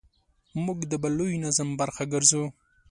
موږ 0.65 0.79
د 0.91 0.93
بل 1.03 1.11
لوی 1.19 1.35
نظم 1.45 1.69
برخه 1.81 2.03
ګرځو. 2.13 2.43